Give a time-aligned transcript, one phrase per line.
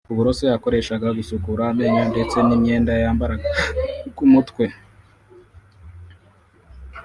[0.11, 3.49] uburoso yakoreshaga gusukura amenyo ndetse n’imyenda yambaraga
[4.15, 4.65] ku mutwe